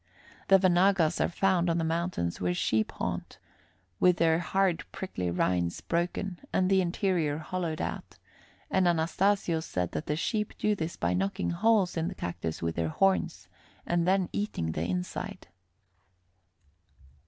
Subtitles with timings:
[0.47, 3.37] The venagas are found on the mountains where sheep haunt,
[3.99, 8.17] with their hard prickly rinds broken and the interior hollowed out,
[8.71, 12.77] and Anastasio said that the sheep do this by knocking holes in the cactus with
[12.77, 13.47] their horns
[13.85, 15.49] and then eating the inside.